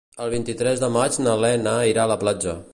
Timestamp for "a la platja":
2.09-2.61